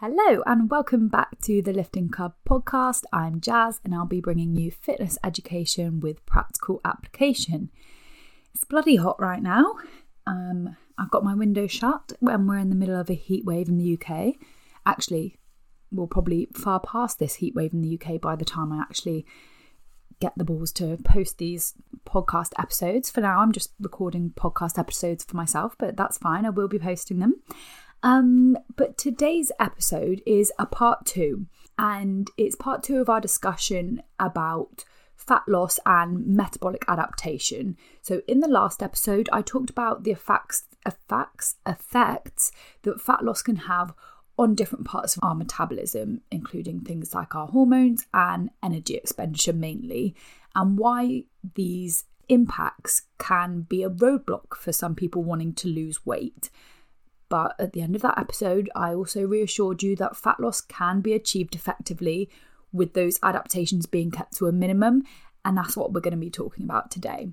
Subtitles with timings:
[0.00, 3.02] Hello, and welcome back to the Lifting Club podcast.
[3.12, 7.70] I'm Jazz, and I'll be bringing you fitness education with practical application.
[8.54, 9.74] It's bloody hot right now.
[10.24, 13.68] Um, I've got my window shut when we're in the middle of a heat wave
[13.68, 14.36] in the UK.
[14.86, 15.36] Actually,
[15.90, 19.26] we'll probably far past this heat wave in the UK by the time I actually
[20.20, 21.74] get the balls to post these
[22.06, 23.10] podcast episodes.
[23.10, 26.46] For now, I'm just recording podcast episodes for myself, but that's fine.
[26.46, 27.42] I will be posting them.
[28.02, 31.46] Um, but today's episode is a part two,
[31.78, 34.84] and it's part two of our discussion about
[35.16, 37.76] fat loss and metabolic adaptation.
[38.02, 43.42] So, in the last episode, I talked about the effects, effects, effects that fat loss
[43.42, 43.92] can have
[44.38, 50.14] on different parts of our metabolism, including things like our hormones and energy expenditure mainly,
[50.54, 56.50] and why these impacts can be a roadblock for some people wanting to lose weight.
[57.28, 61.00] But at the end of that episode, I also reassured you that fat loss can
[61.00, 62.30] be achieved effectively
[62.72, 65.02] with those adaptations being kept to a minimum,
[65.44, 67.30] and that's what we're going to be talking about today.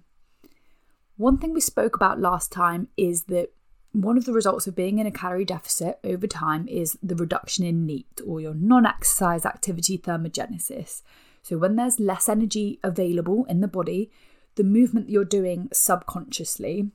[1.17, 3.49] One thing we spoke about last time is that
[3.93, 7.63] one of the results of being in a calorie deficit over time is the reduction
[7.65, 11.01] in NEAT or your non exercise activity thermogenesis.
[11.41, 14.11] So, when there's less energy available in the body,
[14.55, 16.91] the movement that you're doing subconsciously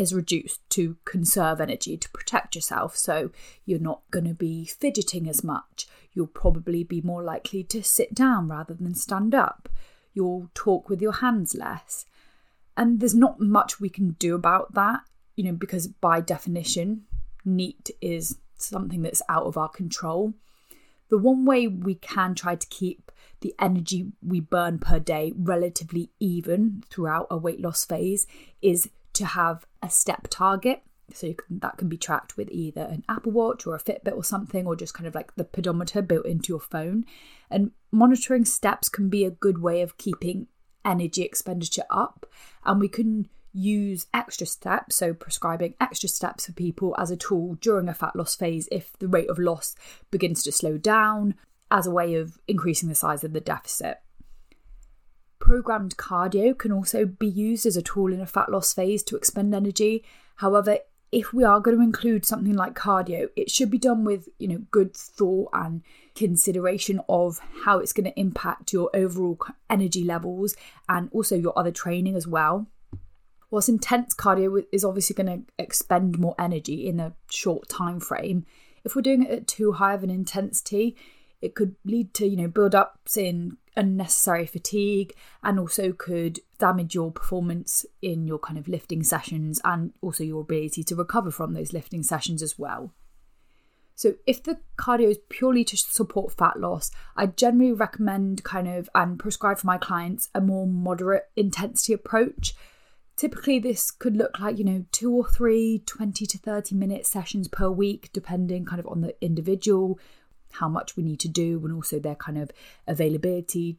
[0.00, 2.96] is reduced to conserve energy to protect yourself.
[2.96, 3.30] So
[3.66, 5.86] you're not going to be fidgeting as much.
[6.14, 9.68] You'll probably be more likely to sit down rather than stand up.
[10.14, 12.06] You'll talk with your hands less.
[12.78, 15.00] And there's not much we can do about that,
[15.36, 17.02] you know, because by definition,
[17.44, 20.32] NEAT is something that's out of our control.
[21.10, 26.08] The one way we can try to keep the energy we burn per day relatively
[26.20, 28.26] even throughout a weight loss phase
[28.62, 30.82] is to have a step target.
[31.12, 34.22] So can, that can be tracked with either an Apple Watch or a Fitbit or
[34.22, 37.04] something, or just kind of like the pedometer built into your phone.
[37.50, 40.46] And monitoring steps can be a good way of keeping
[40.84, 42.26] energy expenditure up.
[42.64, 47.56] And we can use extra steps, so prescribing extra steps for people as a tool
[47.60, 49.74] during a fat loss phase if the rate of loss
[50.12, 51.34] begins to slow down,
[51.70, 53.98] as a way of increasing the size of the deficit.
[55.50, 59.16] Programmed cardio can also be used as a tool in a fat loss phase to
[59.16, 60.04] expend energy.
[60.36, 60.78] However,
[61.10, 64.46] if we are going to include something like cardio, it should be done with, you
[64.46, 65.82] know, good thought and
[66.14, 70.54] consideration of how it's going to impact your overall energy levels
[70.88, 72.68] and also your other training as well.
[73.50, 78.46] Whilst intense cardio is obviously going to expend more energy in a short time frame,
[78.84, 80.96] if we're doing it at too high of an intensity,
[81.42, 87.10] it could lead to, you know, build-ups in unnecessary fatigue and also could damage your
[87.10, 91.72] performance in your kind of lifting sessions and also your ability to recover from those
[91.72, 92.92] lifting sessions as well.
[93.94, 98.88] So, if the cardio is purely to support fat loss, I generally recommend kind of
[98.94, 102.54] and prescribe for my clients a more moderate intensity approach.
[103.16, 107.46] Typically, this could look like, you know, two or three 20 to 30 minute sessions
[107.46, 109.98] per week, depending kind of on the individual,
[110.52, 112.50] how much we need to do and also their kind of
[112.86, 113.78] availability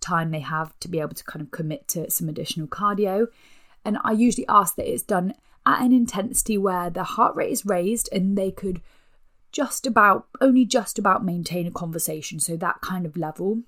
[0.00, 3.26] time they have to be able to kind of commit to some additional cardio.
[3.84, 5.34] And I usually ask that it's done
[5.66, 8.80] at an intensity where the heart rate is raised and they could
[9.52, 13.60] just about only just about maintain a conversation so that kind of level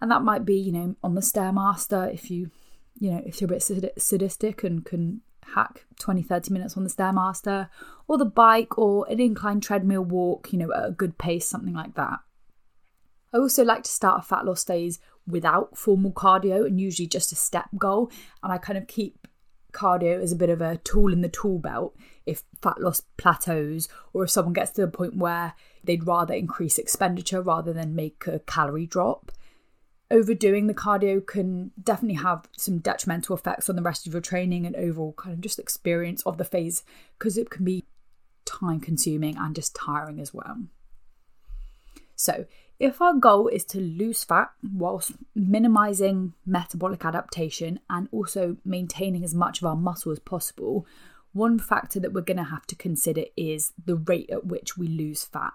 [0.00, 2.50] and that might be you know on the stairmaster if you
[2.98, 5.20] you know if you're a bit sadistic and can
[5.54, 7.68] hack 20 30 minutes on the stairmaster
[8.08, 11.74] or the bike or an incline treadmill walk you know at a good pace something
[11.74, 12.18] like that.
[13.32, 17.32] I also like to start a fat loss phase without formal cardio and usually just
[17.32, 18.10] a step goal
[18.42, 19.26] and i kind of keep
[19.72, 23.88] cardio as a bit of a tool in the tool belt if fat loss plateaus
[24.12, 25.52] or if someone gets to the point where
[25.84, 29.32] they'd rather increase expenditure rather than make a calorie drop
[30.10, 34.66] overdoing the cardio can definitely have some detrimental effects on the rest of your training
[34.66, 36.84] and overall kind of just experience of the phase
[37.18, 37.84] because it can be
[38.44, 40.64] time consuming and just tiring as well.
[42.14, 42.46] So,
[42.78, 49.34] if our goal is to lose fat whilst minimizing metabolic adaptation and also maintaining as
[49.34, 50.86] much of our muscle as possible,
[51.32, 54.88] one factor that we're going to have to consider is the rate at which we
[54.88, 55.52] lose fat.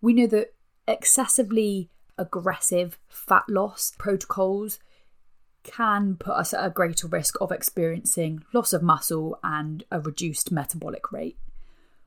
[0.00, 0.54] We know that
[0.86, 4.78] excessively aggressive fat loss protocols
[5.62, 10.50] can put us at a greater risk of experiencing loss of muscle and a reduced
[10.50, 11.36] metabolic rate.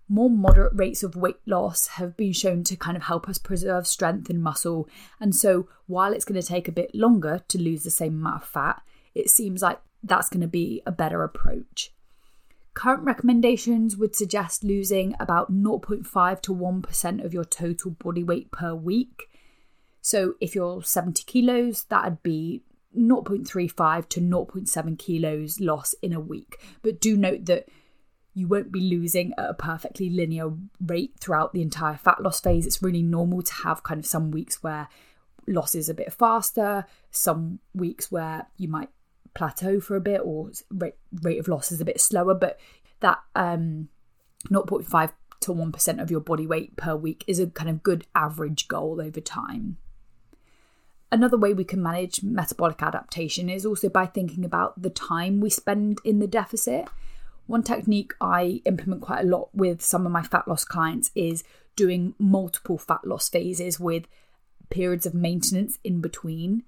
[0.07, 3.87] More moderate rates of weight loss have been shown to kind of help us preserve
[3.87, 4.89] strength and muscle.
[5.21, 8.43] And so, while it's going to take a bit longer to lose the same amount
[8.43, 8.81] of fat,
[9.15, 11.93] it seems like that's going to be a better approach.
[12.73, 18.73] Current recommendations would suggest losing about 0.5 to 1% of your total body weight per
[18.73, 19.29] week.
[20.01, 22.63] So if you're 70 kilos, that'd be
[22.98, 26.59] 0.35 to 0.7 kilos loss in a week.
[26.81, 27.68] But do note that
[28.33, 30.51] you won't be losing at a perfectly linear
[30.86, 32.65] rate throughout the entire fat loss phase.
[32.65, 34.88] It's really normal to have kind of some weeks where
[35.48, 38.89] loss is a bit faster, some weeks where you might
[39.33, 42.59] plateau for a bit or rate, rate of loss is a bit slower, but
[43.01, 43.89] that um,
[44.50, 45.12] 0.5
[45.42, 49.01] to 1% of your body weight per week is a kind of good average goal
[49.01, 49.77] over time.
[51.11, 55.49] Another way we can manage metabolic adaptation is also by thinking about the time we
[55.49, 56.87] spend in the deficit.
[57.47, 61.43] One technique I implement quite a lot with some of my fat loss clients is
[61.75, 64.07] doing multiple fat loss phases with
[64.69, 66.63] periods of maintenance in between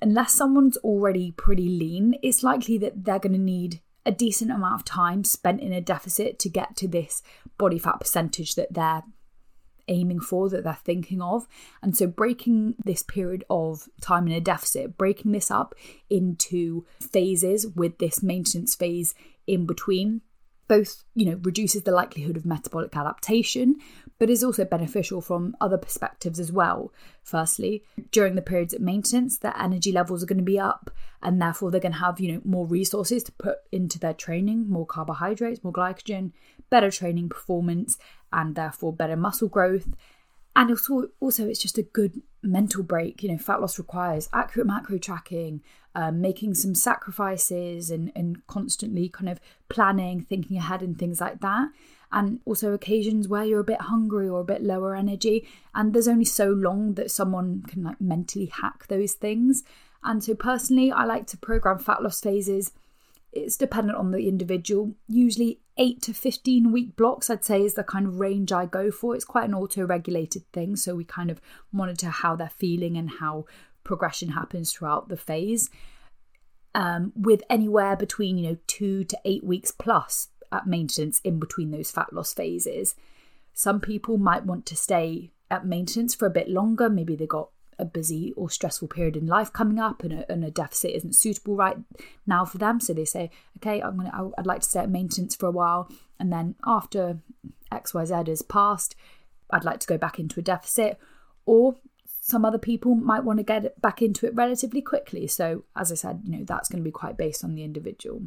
[0.00, 4.74] unless someone's already pretty lean, it's likely that they're going to need a decent amount
[4.74, 7.22] of time spent in a deficit to get to this
[7.58, 9.02] body fat percentage that they're
[9.88, 11.46] aiming for, that they're thinking of.
[11.82, 15.74] And so, breaking this period of time in a deficit, breaking this up
[16.08, 19.14] into phases with this maintenance phase
[19.46, 20.20] in between,
[20.68, 23.76] both you know reduces the likelihood of metabolic adaptation
[24.18, 26.92] but is also beneficial from other perspectives as well
[27.22, 27.82] firstly
[28.12, 30.90] during the periods of maintenance their energy levels are going to be up
[31.22, 34.68] and therefore they're going to have you know more resources to put into their training
[34.68, 36.30] more carbohydrates more glycogen
[36.70, 37.96] better training performance
[38.32, 39.88] and therefore better muscle growth.
[40.56, 44.66] And also also it's just a good mental break you know fat loss requires accurate
[44.66, 45.60] macro tracking
[45.98, 51.40] um, making some sacrifices and and constantly kind of planning thinking ahead and things like
[51.40, 51.70] that.
[52.12, 55.48] And also occasions where you're a bit hungry or a bit lower energy.
[55.74, 59.64] And there's only so long that someone can like mentally hack those things.
[60.04, 62.70] And so personally i like to program fat loss phases.
[63.32, 64.92] It's dependent on the individual.
[65.08, 68.90] Usually 8 to 15 week blocks i'd say is the kind of range i go
[68.90, 71.40] for it's quite an auto regulated thing so we kind of
[71.72, 73.44] monitor how they're feeling and how
[73.84, 75.70] progression happens throughout the phase
[76.74, 81.70] um, with anywhere between you know two to eight weeks plus at maintenance in between
[81.70, 82.94] those fat loss phases.
[83.52, 86.88] Some people might want to stay at maintenance for a bit longer.
[86.88, 90.44] Maybe they got a busy or stressful period in life coming up and a, and
[90.44, 91.76] a deficit isn't suitable right
[92.26, 92.80] now for them.
[92.80, 95.90] So they say, okay, I'm gonna, I'd like to at maintenance for a while.
[96.18, 97.20] And then after
[97.72, 98.96] XYZ is passed,
[99.50, 100.98] I'd like to go back into a deficit.
[101.46, 105.26] Or some other people might want to get back into it relatively quickly.
[105.26, 108.24] So, as I said, you know, that's going to be quite based on the individual.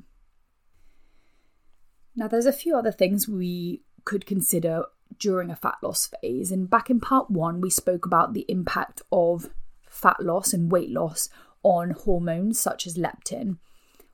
[2.16, 4.86] Now, there's a few other things we could consider
[5.20, 6.52] during a fat loss phase.
[6.52, 9.50] And back in part one, we spoke about the impact of
[9.90, 11.30] fat loss and weight loss
[11.64, 13.58] on hormones such as leptin.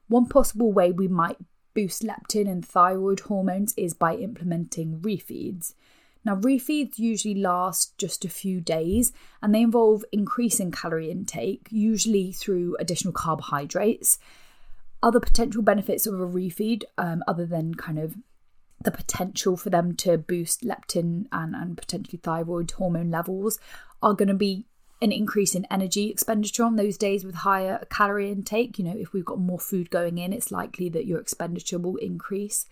[0.07, 1.37] One possible way we might
[1.73, 5.73] boost leptin and thyroid hormones is by implementing refeeds.
[6.25, 12.31] Now, refeeds usually last just a few days and they involve increasing calorie intake, usually
[12.33, 14.17] through additional carbohydrates
[15.03, 18.15] other potential benefits of a refeed, um, other than kind of
[18.83, 23.59] the potential for them to boost leptin and, and potentially thyroid hormone levels,
[24.01, 24.65] are going to be
[25.01, 28.79] an increase in energy expenditure on those days with higher calorie intake.
[28.79, 31.97] You know, if we've got more food going in, it's likely that your expenditure will
[31.97, 32.65] increase.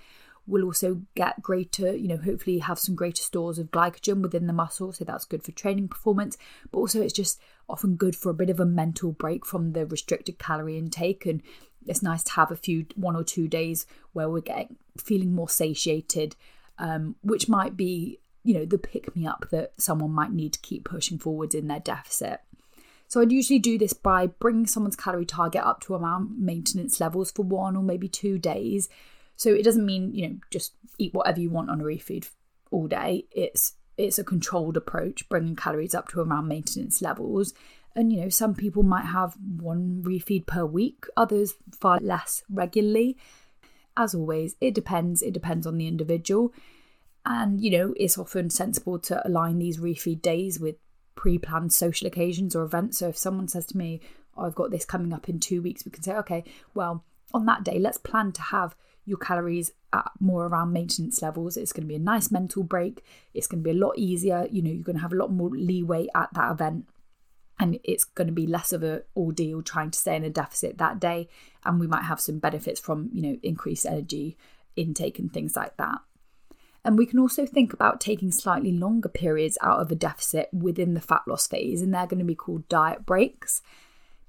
[0.48, 4.54] We'll also get greater, you know, hopefully have some greater stores of glycogen within the
[4.54, 4.94] muscle.
[4.94, 6.38] So that's good for training performance.
[6.72, 9.88] But also, it's just often good for a bit of a mental break from the
[9.88, 11.42] restricted calorie intake and
[11.86, 15.50] it's nice to have a few one or two days where we're getting feeling more
[15.50, 16.36] satiated
[16.78, 20.60] um, which might be you know the pick me up that someone might need to
[20.60, 22.42] keep pushing forwards in their deficit.
[23.08, 27.32] So i'd usually do this by bringing someone's calorie target up to around maintenance levels
[27.32, 28.90] for one or maybe two days.
[29.36, 32.30] So it doesn't mean you know just eat whatever you want on a refeed
[32.72, 33.26] all day.
[33.32, 37.54] It's it's a controlled approach bringing calories up to around maintenance levels
[37.96, 43.18] and you know, some people might have one refeed per week, others far less regularly.
[43.96, 45.22] As always, it depends.
[45.22, 46.54] It depends on the individual.
[47.26, 50.76] And you know, it's often sensible to align these refeed days with
[51.16, 52.98] pre planned social occasions or events.
[52.98, 54.02] So if someone says to me,
[54.36, 57.46] oh, I've got this coming up in two weeks, we can say, okay, well, on
[57.46, 58.76] that day, let's plan to have
[59.06, 61.56] your calories at more around maintenance levels.
[61.56, 63.04] It's going to be a nice mental break.
[63.34, 64.48] It's going to be a lot easier.
[64.52, 66.88] You know, you're going to have a lot more leeway at that event
[67.60, 70.78] and it's going to be less of an ordeal trying to stay in a deficit
[70.78, 71.28] that day
[71.64, 74.38] and we might have some benefits from you know increased energy
[74.76, 76.00] intake and things like that.
[76.84, 80.94] And we can also think about taking slightly longer periods out of a deficit within
[80.94, 83.62] the fat loss phase and they're going to be called diet breaks.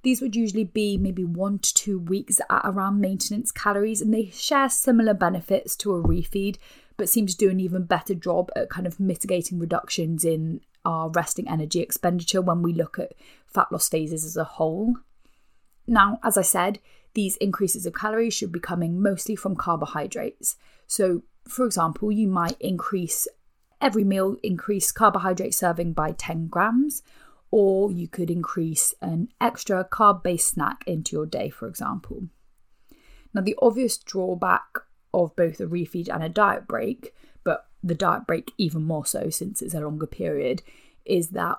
[0.02, 4.30] These would usually be maybe one to two weeks at around maintenance calories, and they
[4.30, 6.59] share similar benefits to a refeed,
[6.97, 11.11] but seem to do an even better job at kind of mitigating reductions in our
[11.11, 13.12] resting energy expenditure when we look at
[13.47, 14.95] fat loss phases as a whole.
[15.87, 16.78] Now, as I said,
[17.14, 20.57] these increases of calories should be coming mostly from carbohydrates.
[20.87, 23.26] So, for example, you might increase
[23.81, 27.02] every meal, increase carbohydrate serving by 10 grams,
[27.50, 32.28] or you could increase an extra carb based snack into your day, for example.
[33.35, 34.78] Now, the obvious drawback
[35.12, 37.14] of both a refeed and a diet break,
[37.83, 40.62] the diet break even more so since it's a longer period,
[41.04, 41.59] is that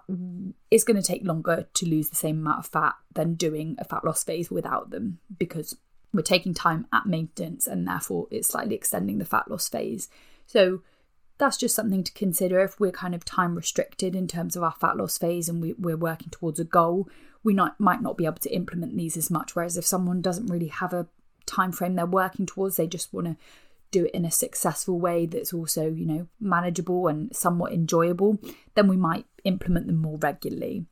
[0.70, 3.86] it's going to take longer to lose the same amount of fat than doing a
[3.86, 5.78] fat loss phase without them because
[6.14, 10.10] we're taking time at maintenance and therefore it's slightly extending the fat loss phase.
[10.46, 10.82] So,
[11.38, 14.72] that's just something to consider if we're kind of time restricted in terms of our
[14.72, 17.08] fat loss phase and we, are working towards a goal
[17.44, 20.48] we not, might not be able to implement these as much whereas if someone doesn't
[20.48, 21.08] really have a
[21.46, 23.38] time frame they're working towards they just want to
[23.92, 28.38] do it in a successful way that's also you know manageable and somewhat enjoyable
[28.76, 30.86] then we might implement them more regularly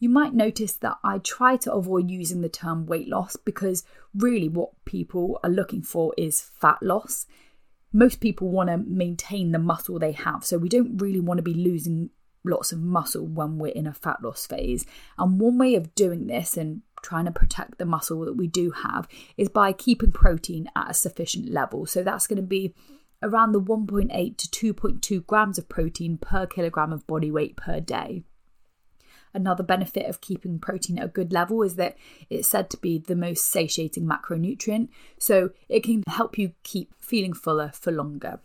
[0.00, 4.48] you might notice that I try to avoid using the term weight loss because really
[4.48, 7.26] what people are looking for is fat loss
[7.94, 10.44] most people want to maintain the muscle they have.
[10.44, 12.10] So we don't really want to be losing
[12.44, 14.84] lots of muscle when we're in a fat loss phase.
[15.16, 18.70] And one way of doing this and trying to protect the muscle that we do
[18.70, 19.06] have
[19.36, 21.86] is by keeping protein at a sufficient level.
[21.86, 22.74] So that's going to be
[23.22, 28.24] around the 1.8 to 2.2 grams of protein per kilogram of body weight per day.
[29.32, 31.96] Another benefit of keeping protein at a good level is that
[32.30, 37.32] it's said to be the most satiating macronutrient, so it can help you keep feeling
[37.32, 38.40] fuller for longer.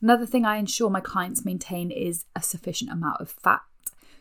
[0.00, 3.60] Another thing I ensure my clients maintain is a sufficient amount of fat.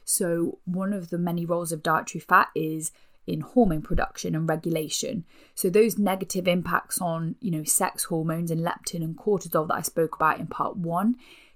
[0.04, 2.92] So, one of the many roles of dietary fat is
[3.34, 5.26] in hormone production and regulation.
[5.56, 9.82] So those negative impacts on, you know, sex hormones and leptin and cortisol that I
[9.82, 11.16] spoke about in part 1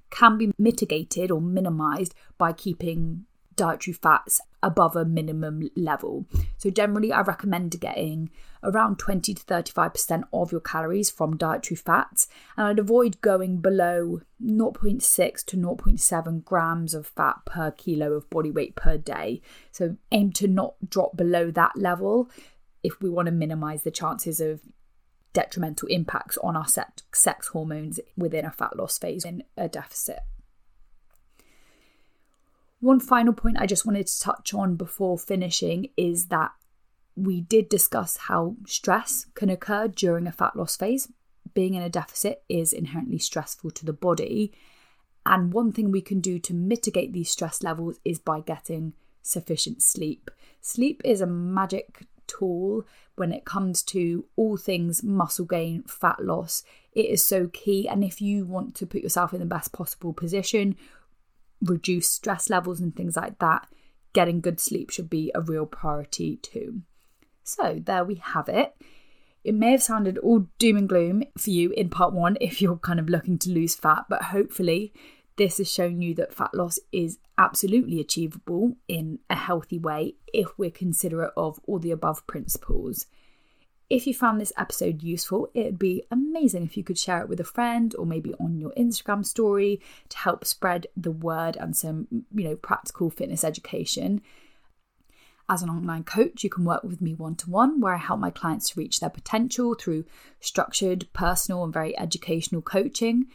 [0.10, 6.26] can be mitigated or minimized by keeping dietary fats above a minimum level.
[6.58, 8.30] So, generally, I recommend getting
[8.64, 14.22] around 20 to 35% of your calories from dietary fats, and I'd avoid going below
[14.42, 19.42] 0.6 to 0.7 grams of fat per kilo of body weight per day.
[19.72, 22.30] So, aim to not drop below that level
[22.84, 24.62] if we want to minimize the chances of
[25.34, 30.20] detrimental impacts on our sex hormones within a fat loss phase in a deficit.
[32.84, 36.52] One final point I just wanted to touch on before finishing is that
[37.16, 41.10] we did discuss how stress can occur during a fat loss phase.
[41.54, 44.52] Being in a deficit is inherently stressful to the body.
[45.26, 49.82] And one thing we can do to mitigate these stress levels is by getting sufficient
[49.82, 50.30] sleep.
[50.60, 52.86] Sleep is a magic tool
[53.16, 56.64] when it comes to all things muscle gain, fat loss.
[56.92, 57.88] It is so key.
[57.88, 60.76] And if you want to put yourself in the best possible position,
[61.64, 63.68] reduce stress levels and things like that,
[64.14, 66.82] getting good sleep should be a real priority too.
[67.44, 68.76] So, there we have it.
[69.44, 72.78] It may have sounded all doom and gloom for you in part one if you're
[72.78, 74.94] kind of looking to lose fat, but hopefully,
[75.36, 80.48] this has shown you that fat loss is absolutely achievable in a healthy way if
[80.58, 83.08] we're considerate of all the above principles.
[83.94, 87.40] If you found this episode useful, it'd be amazing if you could share it with
[87.40, 92.08] a friend or maybe on your Instagram story to help spread the word and some,
[92.34, 94.24] you know, practical fitness education.
[95.48, 98.20] As an online coach, you can work with me one to one, where I help
[98.20, 100.06] my clients to reach their potential through
[100.40, 103.28] structured, personal, and very educational coaching.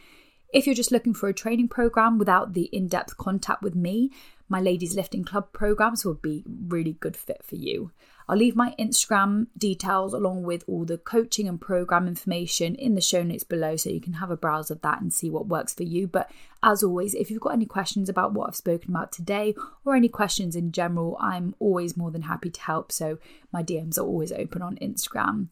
[0.53, 4.11] If you're just looking for a training program without the in depth contact with me,
[4.49, 7.91] my Ladies Lifting Club programs would be really good fit for you.
[8.29, 13.01] I'll leave my Instagram details along with all the coaching and program information in the
[13.01, 15.73] show notes below so you can have a browse of that and see what works
[15.73, 16.05] for you.
[16.05, 16.29] But
[16.61, 20.09] as always, if you've got any questions about what I've spoken about today or any
[20.09, 22.91] questions in general, I'm always more than happy to help.
[22.91, 23.17] So
[23.51, 25.47] my DMs are always open on Instagram.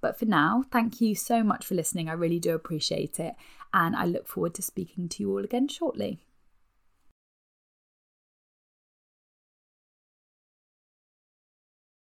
[0.00, 2.08] But for now, thank you so much for listening.
[2.08, 3.34] I really do appreciate it.
[3.74, 6.18] And I look forward to speaking to you all again shortly.